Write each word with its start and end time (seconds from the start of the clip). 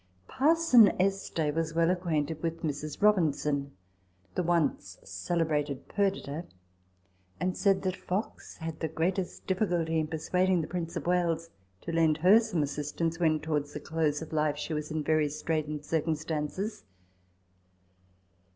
Parson 0.27 0.99
Este 0.99 1.51
was 1.53 1.75
well 1.75 1.91
acquainted 1.91 2.41
with 2.41 2.63
Mrs. 2.63 3.03
Robinson 3.03 3.71
(the 4.33 4.41
once 4.41 4.97
celebrated 5.03 5.87
"Perdita"), 5.87 6.45
and 7.39 7.55
said 7.55 7.83
that 7.83 7.95
Fox 7.95 8.57
had 8.57 8.79
the 8.79 8.87
greatest 8.87 9.45
difficulty 9.45 9.99
in 9.99 10.07
persuading 10.07 10.61
the 10.61 10.67
Prince 10.67 10.95
of 10.95 11.05
Wales 11.05 11.51
to 11.81 11.91
lend 11.91 12.17
her 12.17 12.39
some 12.39 12.63
assistance 12.63 13.19
when, 13.19 13.33
i 13.33 13.33
io 13.33 13.35
RECOLLECTIONS 13.41 13.67
OF 13.67 13.73
THE 13.73 13.73
towards 13.73 13.73
the 13.73 13.91
close 13.91 14.21
of 14.23 14.33
life, 14.33 14.57
she 14.57 14.73
was 14.73 14.89
in 14.89 15.03
very 15.03 15.29
straitened 15.29 15.85
circumstances. 15.85 16.83